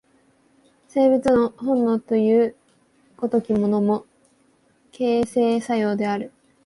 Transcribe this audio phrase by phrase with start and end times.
[0.87, 2.55] 生物の本能という
[3.17, 4.07] 如きものも、
[4.91, 6.31] 形成作用である。